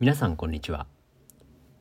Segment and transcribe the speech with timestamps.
[0.00, 0.86] 皆さんこんにちは。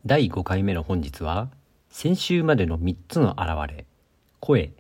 [0.04, 1.52] 第5回目の本日は
[1.92, 3.85] 先週までの3つの現れ
[4.40, 4.71] 声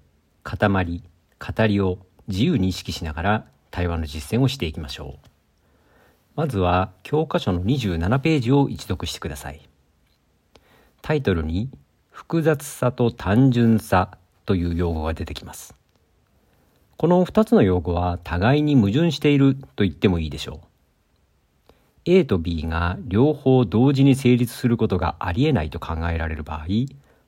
[0.41, 5.27] 塊語りを自由に意識しながら対話の実践をしていきましょう。
[6.33, 9.61] まずは教科書の27ページを一読してください。
[11.03, 11.69] タイトルに
[12.09, 14.17] 複雑さと単純さ
[14.47, 15.75] という用語が出てきます。
[16.97, 20.66] この2つの用語は互いに矛盾していると言ってもいいでしょう。
[22.09, 26.65] A と B が両方同時に成立することがありえないと考えられる場合、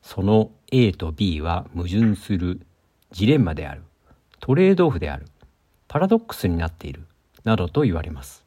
[0.01, 2.61] その A と B は矛盾する、
[3.11, 3.83] ジレンマである、
[4.39, 5.25] トレードオフである、
[5.89, 7.05] パラドックスになっている、
[7.43, 8.45] などと言われます。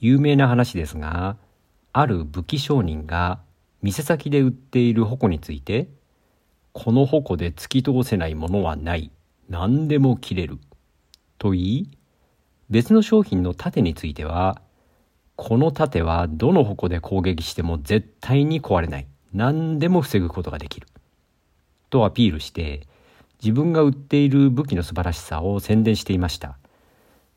[0.00, 1.36] 有名な話ですが、
[1.92, 3.40] ある武器商人が
[3.82, 5.88] 店先で売っている矛について、
[6.72, 9.10] この矛で突き通せないものはない、
[9.50, 10.58] 何でも切れる、
[11.36, 11.95] と言い、
[12.68, 14.60] 別の商品の盾については、
[15.36, 19.06] この盾はどの矛で攻撃しても絶対に壊れない。
[19.32, 20.86] 何でも防ぐことができる。
[21.90, 22.86] とアピールして、
[23.42, 26.56] 自分が売っている武器の素晴らしさを宣伝していました。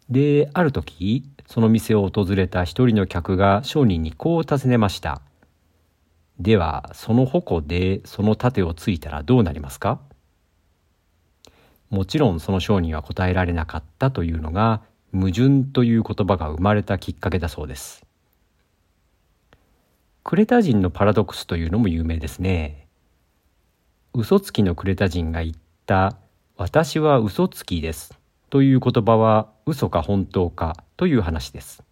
[0.09, 5.21] で、ある時、その店を訪れた一人の客が商人にこう尋ねました。
[6.39, 9.99] では、その矛でその盾をついたらどうなりますか？
[11.89, 14.81] もちろんその商人は答えられなかったというのが
[15.13, 18.05] 矛盾という言葉が生まれたきっかけだそうです。
[20.23, 22.87] クレタ人のパラドックスというのも有名ですね。
[24.13, 26.17] 嘘つきのクレタ人が言った
[26.57, 31.83] 私は嘘つきですという言葉は嘘か本当かという話です。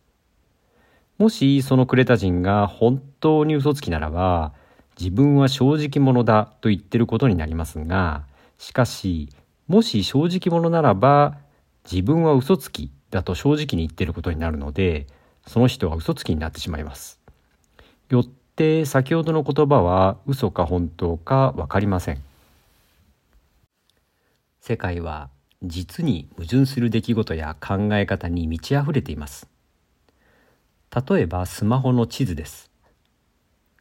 [1.18, 4.54] もしそのクレタ人が本当に嘘つきならば
[5.00, 8.26] 自分は正直者だと言ってることになりますが
[8.60, 9.30] しかし
[9.68, 11.38] もし正直者ならば
[11.90, 15.08] 自分は嘘つきだと正直に言ってることになるので
[15.46, 17.20] その人は嘘つきになってしまいます。
[18.10, 22.22] よって先ほどの言葉は嘘か本当か分かりません。
[24.62, 25.30] 世界は
[25.64, 29.48] 実に矛盾する出来事や考え方に満ち溢れています。
[31.10, 32.70] 例えばスマホの地図です。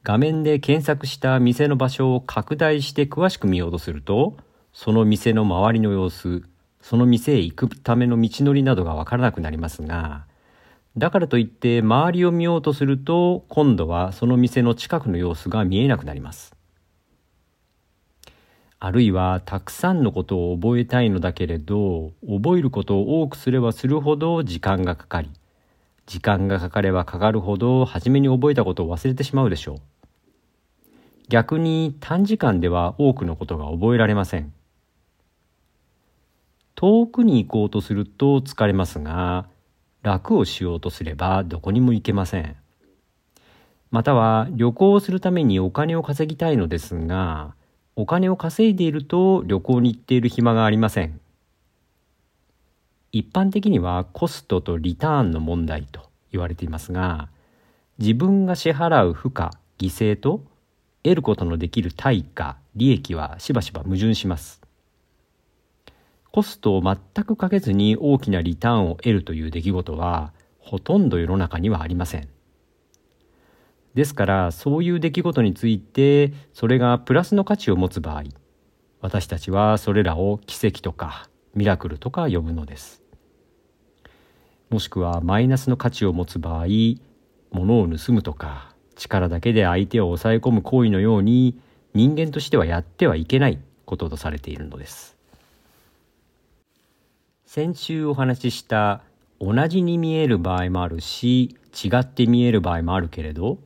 [0.02, 4.36] 画面で検索した店の場所を拡大して詳しく見ようとすると
[4.72, 6.44] その店の周りの様子
[6.88, 10.24] その店へ行くための道のりなどがわからなくなりますが、
[10.96, 16.54] だからといって周りを見ようとすると、今度はその店の近くの様子が見えなくなります。
[18.78, 25.30] あるいはたくさんのことを覚えたいのだけれど、覚えることを多くすればするほど時間がかかり、
[26.06, 29.76] 時間がかかればかかるほど初めに覚えたことを忘れてしまうでしょう。
[31.28, 34.52] 逆に短時間では多くのことが覚えられません。
[36.76, 39.46] 遠くに行こうとすると疲れますが、
[40.02, 42.54] 楽をしようとすればどこにも行けません。
[43.90, 47.54] または旅行をするためにお金を稼ぎたいのですが、
[47.96, 51.18] お金を稼いでいると旅行に行っている暇がありません。
[53.10, 57.30] 一般的にはコストとリターンの問題と言われていますが、
[57.98, 59.46] 自分が支払う負荷、
[59.78, 60.42] 犠牲と
[61.02, 64.65] 得ることのできる対価、利益はしばしば矛盾します。
[66.36, 72.28] コストを全くかけずに大きなリターンを得るという出来事はほとんど世の中にはありません。
[73.94, 78.24] ですからそういう出来事についてそれがプラスの価値を持つ場合
[79.00, 83.02] 私たちはそれらを奇跡とかミラクルとか呼ぶのです。
[84.68, 86.66] もしくはマイナスの価値を持つ場合
[87.50, 91.58] 物を盗むとか力だけで相手を抑え込む行為のように
[91.94, 95.15] 人間としてはやってはいけないこととされているのです。
[97.46, 99.02] 先週お話しした
[99.40, 103.58] 同じに見える場合もあるし違って見える場合もあるけれど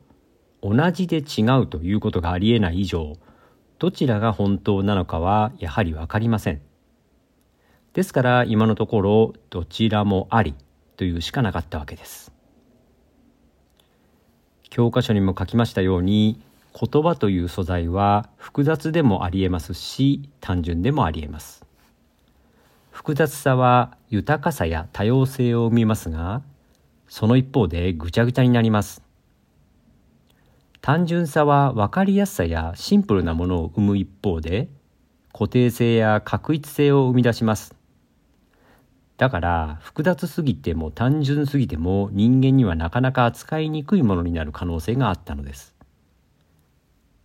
[0.61, 3.15] 同じで違うということがありえない以上
[3.79, 6.61] どちらが本当なのかはやはり分かりません。
[7.93, 10.53] ですから今のところどちらもあり
[10.95, 12.31] というしかなかったわけです。
[14.69, 16.39] 教科書にも書きましたように
[16.79, 21.65] 言葉という素材は複雑でもありえますし単純でもありえます。
[22.91, 26.43] 複雑さは豊かさや多様性を生みますが、
[27.07, 29.01] その一方でぐちゃぐちゃになります。
[30.81, 34.69] 単純さは分かりやすさやシンプルなものを生む一方で、
[35.33, 37.75] 固定性や確一性を生み出します。
[39.17, 45.75] だから複雑すぎても単純すぎても人間にはなかなか扱いにくいものになる可能性があったのです。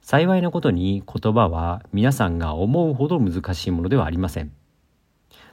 [0.02, 4.52] 幸いなことに言葉は皆さんが思うほど難しいものではありません。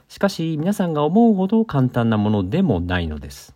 [0.08, 3.54] しかし皆さんが思うほど簡単なものでもないのです。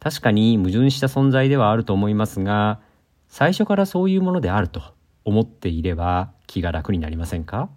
[0.00, 2.80] 確かに矛盾した存在ではあると思いますが、
[3.28, 4.80] 最初からそういうものであると
[5.24, 7.68] 思っていれば気が楽になりませんか？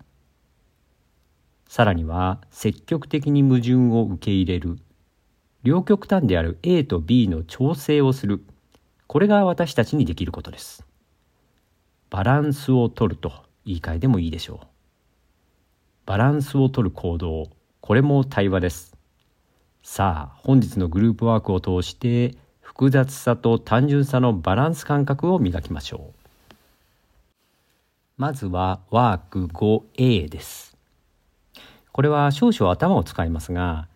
[1.68, 4.78] さらには積極的に矛盾を受け入れる。
[5.64, 8.44] 両極端である A と B の調整をする。
[9.08, 10.86] これが私たちにできることです。
[12.10, 13.32] バランスを取ると
[13.66, 14.68] 言い換えでもいいでしょう。
[16.06, 17.50] バランスを取る行動。
[17.80, 18.98] これも対話です。
[19.84, 26.22] さあ本日のグループワークを通して複雑さと単純さのバランス感覚を磨きましょう。
[28.18, 30.76] まずはワーク 5A です。
[31.92, 33.88] これは少々頭を使いますが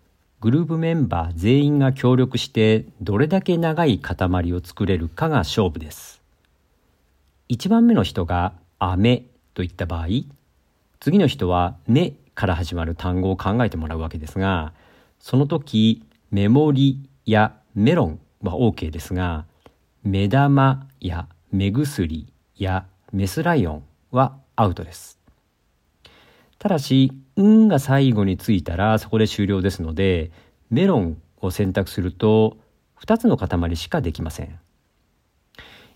[0.41, 6.21] グループメンバー全員が協力してどれだけ長い塊を作れるかが勝負です。
[7.49, 10.07] 1番目の人が「飴」といった場合
[10.99, 14.73] 次の人は「目」から始まる単語を考えてもらうわけですが
[15.19, 19.45] その時メモリやメロンは OK ですが
[20.03, 25.19] 目玉や目薬やメスライオンはアウトです。
[26.59, 30.31] ただし「うん」が最後についたらそこで終了ですので
[30.69, 32.57] メロンを選択すると
[33.01, 34.59] 2つの塊しかできません。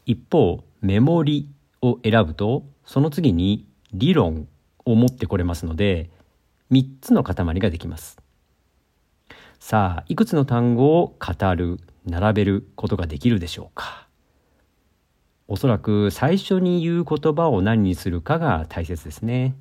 [0.06, 1.48] 一方メモリ
[1.81, 4.48] を選ぶとその次に理論
[4.91, 6.09] を持ってこれますので
[6.71, 8.18] 3つの塊ができます。
[9.59, 14.07] さあいくつの単語を語る並べることができるでしょうか。
[15.47, 19.56] おそらく最初に言う言葉を何にするかが大切ですね。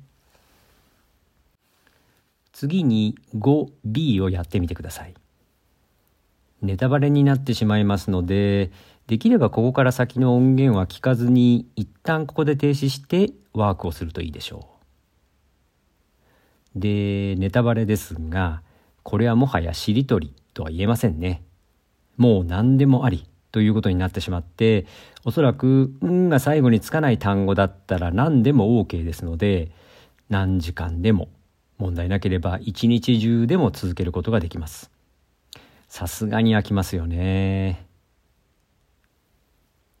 [2.51, 5.15] 次に 5B をやってみてください。
[6.61, 8.71] ネタバレになってしまいますので
[9.07, 14.78] できればここから先の音源は聞かずに一旦ここで停止してワークをするといいでしょう。
[16.79, 18.61] でネタバレですが
[19.03, 21.43] これはもはやしりとりとは言えませんね。
[22.17, 24.85] もう何でもありということになってしまって、
[25.23, 29.71] おそらく「ん」が最後につかない単語だったら何でも OK ですので、
[30.29, 31.29] 何時間でも
[31.77, 34.91] 問題なければ一日中でも続けることができます。
[35.87, 37.87] さすがに飽きますよね。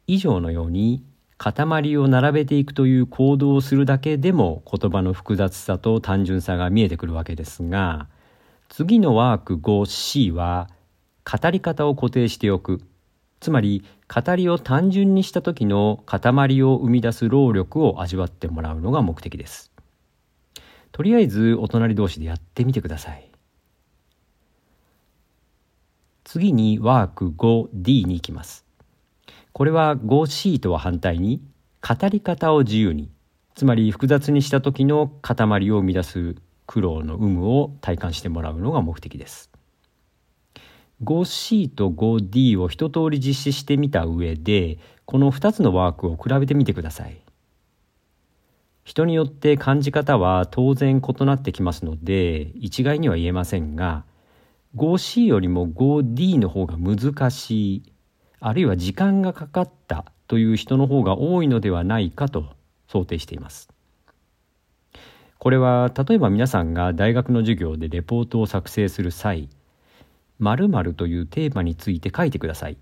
[0.05, 1.03] 以上のように
[1.39, 8.07] 塊を並べていくという行動をするだけでも言葉の複雑さと単純さが見えてくるわけですが
[8.67, 10.69] 次のワーク 5C は
[11.25, 12.81] 語り方を固定しておく。
[13.39, 13.83] つまり
[14.13, 19.71] 語りを単純にした時の塊を生み出す労力を味わってもらうのが目的です。
[20.91, 23.29] とりあえずお隣同士でやってみてください。
[26.25, 28.68] 次にワーク 5D に行きます。
[29.59, 31.43] これは 5C とは反対に
[31.85, 33.11] 語り方を自由に
[33.55, 35.35] つまり複雑にした時の塊
[35.71, 36.35] を生み出す
[36.65, 39.51] 苦労の有無を体感してもらうのが目的です。
[41.03, 47.19] 5C と 5D を一通り実施してみた上でこの2つのワークを比べてみてください。
[48.85, 54.05] 人によって感じ方は当然異なってきますので一概には言えませんが
[54.77, 57.93] 5C よりも 5D の方が難しい
[58.39, 62.53] あるいは時間がかかったという人の方が多いのではないかと
[62.87, 63.69] 想定しています。
[65.39, 69.49] これは例えば皆さんが大学の授業でレポートを作成する際
[70.39, 72.77] 〇〇というテーマについて書いてください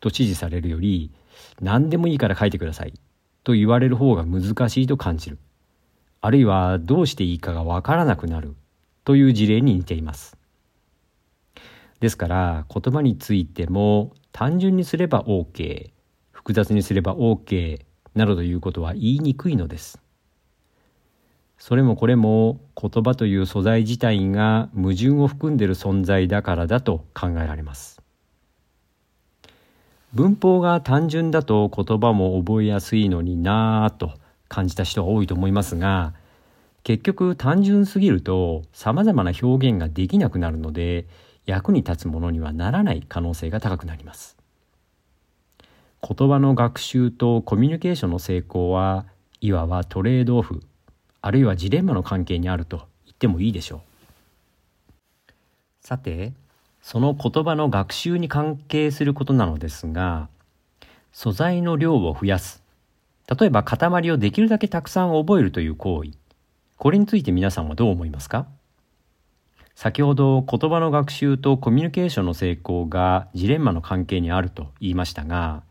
[0.00, 1.10] と指示されるより
[1.60, 2.94] 何でもいいから書いてください
[3.44, 5.38] と言われる方が難しいと感じる
[6.22, 8.56] あるいはどうしていいかがわからなくなる
[9.04, 10.38] という事例に似ています
[12.00, 15.90] ですから言葉についても単純にすれば OK
[16.30, 17.80] 複雑にすれば OK
[18.14, 19.98] などということは言いにくいのです
[21.58, 28.00] それもこれも言葉という素材自体が矛盾を含んでいる存在だからだと考えられます。
[30.14, 34.12] 文法が単純だと言葉も覚えやすいのになぁと
[34.48, 36.14] 感じた人が多いと思いますが
[36.84, 41.06] 結局単純すぎると様々な表現ができなくなるので
[41.48, 44.36] 役に立つものにはならない可能性が高くなります。
[46.06, 49.06] 言葉の学習とコミュニケーションの成功は
[49.40, 50.62] いわばトレードオフ
[51.22, 53.80] あるいはジレンマの関係にあると言ってもいいでしょう。
[55.80, 56.34] さて
[56.82, 60.28] その言葉の学習に関係することなのですが
[61.12, 62.62] 素材の量を増やす。
[63.26, 66.10] 例えば塊をできるだけたくさん覚えるという行為。
[66.76, 68.46] これについて皆さんはどう思いますか？
[69.78, 75.62] 先ほど言葉の学習とコミュニケーションの成功がジレンマの関係にあると言いましたが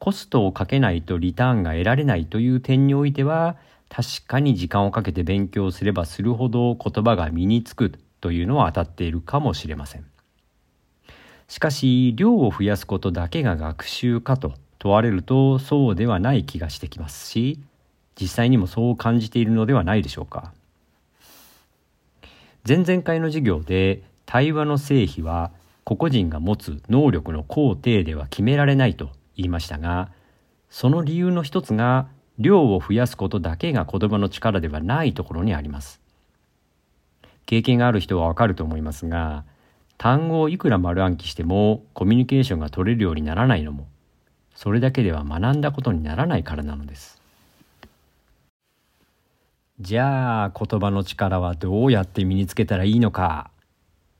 [0.00, 3.54] コストをかけないとリターンが得られないという点においては
[3.88, 10.04] 確かに時間をかけて勉強すればするほど言葉が身につくというのは当たっているかもしれません。
[11.46, 17.60] しかし量を増やすことだけが学習かと問われるとそうではない気がしてきますし
[18.20, 20.52] 実際にもそう感じているのではないでしょうか
[22.68, 25.52] 前々回の授業で対話の成否は
[25.84, 30.10] 個々人が持つ能力の工程では決められないと言いましたが
[30.68, 32.08] その理由の一つが
[32.38, 36.02] 量を増やすことだけが言葉の力ではないところにあります。
[37.46, 39.46] 経験がある人はわかると思いますが
[39.96, 43.88] 単語をいくら丸暗記してもコミュニケーションが取れるようにならないのも
[44.54, 47.17] それだけでは学んだことにならないからなのです。
[49.80, 53.52] じゃあ言葉の力はどうやって身につけたらいいのか。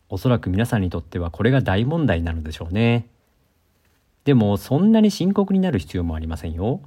[0.08, 3.08] おそらく皆さんにとってはこれが大問題なのでしょうね。
[4.24, 6.80] でもそんなに深刻になる必要もありませんよ。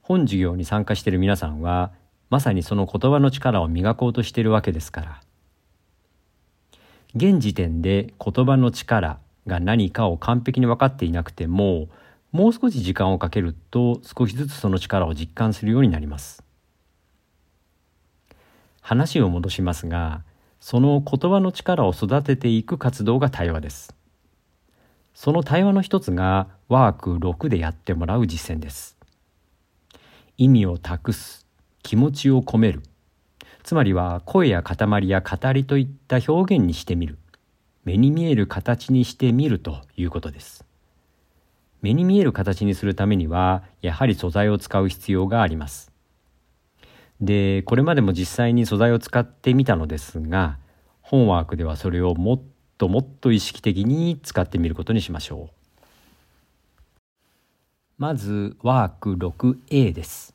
[0.00, 1.92] 本授業に参加している皆さんは
[2.30, 5.20] まさにその言葉の力を磨こうとしているわけですから。
[7.14, 11.88] 現時点で言葉の力が何かを完璧に分かっていなくても
[12.32, 16.43] もう少し時間をかけると少しずつその力を実感するようになります。
[18.84, 20.24] 話を戻しますが
[20.60, 23.94] その言葉の力を育てていく活動が対話です。
[25.14, 28.98] その対話の一つがワーク6でやってもらう実践です。
[30.36, 31.46] 意味を託す
[31.82, 32.82] 気持ちを込める。
[33.62, 37.16] つまりは声や塊や語りといった表現にしてみる。
[37.84, 40.62] 目に見える形にしてみるということです。
[41.80, 45.93] 目に見える形にするためにはやはり素材を使う必要があります。
[47.20, 50.58] でこれまでも実際に素材を使ってみたのですが
[51.00, 52.42] 本ワークではそれをもっ
[52.78, 55.54] ともっと意識的に使ってみることにしましょう。
[57.96, 60.34] まずワーク 6A です。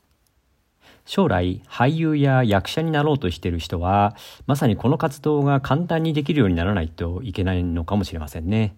[1.06, 8.76] 将来俳優や役者になろうとしている人はまさにこの活動が簡単にできるようにならないといけないのかもしれませんね。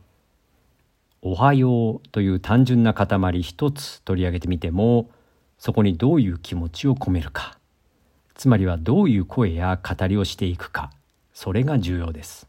[1.22, 5.10] おはようという単純な塊一つ取り上げてみても
[5.60, 7.61] そこにどういう気持ちを込めるか。
[8.42, 10.90] つまりはどういう声や語りをしていくか。
[11.32, 12.48] それが重要です。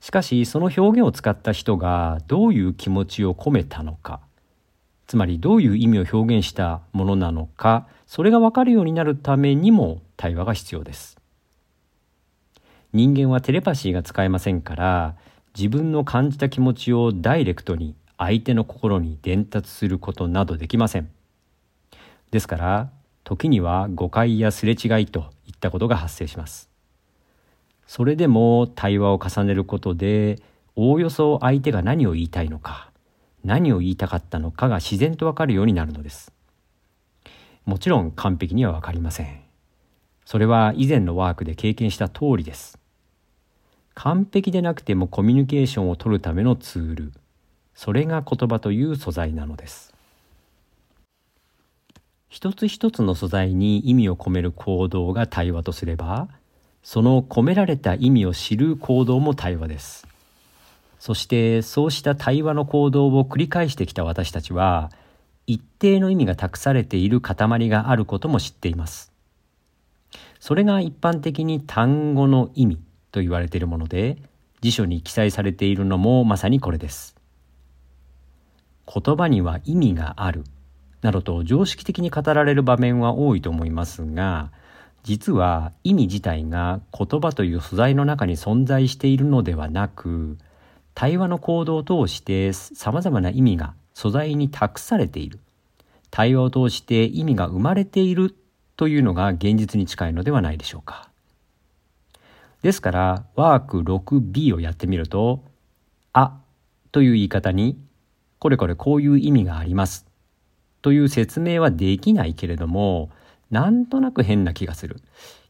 [0.00, 4.20] しかしその表現を使った人がどういう気持ちを込めたのか。
[5.06, 7.86] つまりどういう意味を表現したものなのか。
[8.06, 11.16] それが分かるようになるためにも対話が必要です。
[12.92, 15.16] 人間はテレパシーが使えませんから
[15.56, 21.08] 自分の感じた気持ちをダイレクトに相手の心に伝達することなどできません。
[22.30, 22.90] ですから
[23.24, 26.70] 時には誤解やすれ違いといったことが発生します
[27.86, 30.40] それでも対話を重ねることで
[30.76, 32.90] おおよそ相手が何を言いたいのか
[33.44, 36.32] 何を言いたかったのかが自然とわかるようになるのです。
[37.66, 39.40] もちろん完璧にはわかりません。
[40.24, 42.78] それは以前のワークで経験した通りです。
[43.94, 47.12] 完璧でなくてもコミュニケーションを取るためのツール、
[47.74, 49.93] それが言葉という素材なのです。
[52.34, 56.26] 一つ一つの素材に意味を込める行動が対話とすれば、
[56.82, 60.04] その込められた意味を知る行動も対話です。
[60.98, 64.90] そしてそうした対話の行動を繰り返してきた私たちは
[65.46, 67.36] 一定の意味が託されている塊
[67.68, 69.12] があることも知っています。
[70.40, 72.80] それが一般的に単語の意味
[73.12, 74.18] と言われているもので
[74.60, 77.14] 辞書に記載されているのもまさにこれです。
[78.92, 80.42] 言葉には意味がある
[81.04, 84.50] などと常識的に語られる場面は多いと思いますが
[85.04, 90.38] 実は意味自体が言葉という素材の中に存在しているのではなく
[90.94, 95.40] 対話の行動を通して様々な意味が素材に託されている。
[96.10, 98.36] 対話を通して意味が生まれている
[98.76, 101.08] というのが現実に近いのではないでしょうか。
[102.62, 105.44] ですから、ワーク 6B をやってみると、
[106.12, 106.38] あ
[106.92, 107.76] という言い方に、
[108.38, 110.03] これこれこういう意味があります。
[110.84, 113.08] という説明はできないけれども、
[113.50, 115.00] なんとなく変な気がする。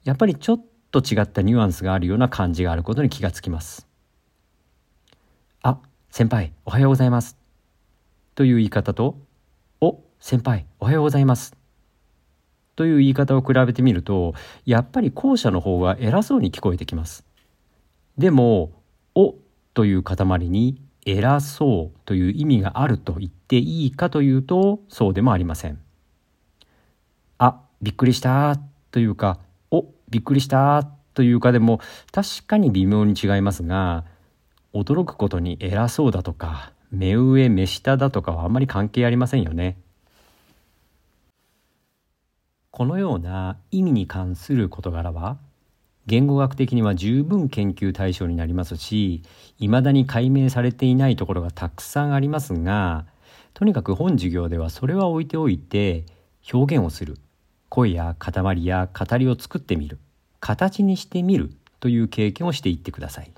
[0.05, 3.89] やっぱりちょっと違ったニュアンスがあるような感じがあることに気がつきます。
[5.61, 7.37] あ、先輩、おはようございます。
[8.37, 9.19] という言い方と、
[9.81, 11.57] お、先輩、おはようございます。
[12.77, 17.25] という言い方を比べてみると、やっぱり後者の方が偉そうに聞こえてきます。
[18.17, 18.71] でも、
[19.17, 19.35] お
[19.75, 25.79] という塊に偉そうという意味があると言っていいかというと、そうでもありません。
[27.39, 28.59] あ、びっくりした
[28.91, 29.39] というか、
[29.71, 31.81] お、びっくりしたというかでも
[32.13, 34.05] 確かに微妙に違いますが、
[34.73, 39.79] 驚くことに偉そうだとか目上目下だとかはあんまり関係ありませんよね。
[42.71, 45.39] このような意味に関する事柄は
[46.07, 49.23] 言語学的には十分研究対象になりますし
[49.59, 53.07] 未だに解明されていないところがたくさんありますが
[53.55, 56.05] とにかく本授業ではそれは置いておいて
[56.53, 57.17] 表現をする。
[57.69, 59.99] 声や塊や語りを作ってみる。
[60.41, 61.51] 形にしてみる。
[61.81, 63.31] という経験をしていってください。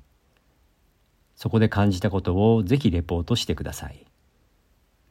[1.35, 4.07] そこで感じたことをぜひレポートしてください。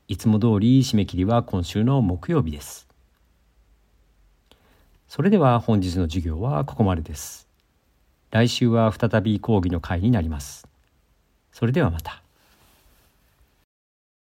[0.07, 2.87] いつも通り締め切りは今週の木曜日です。
[5.07, 7.44] それでは本日の授業はここまでです。
[8.35, 10.67] 来週は再び講義の会になります。
[11.53, 12.24] それではまた。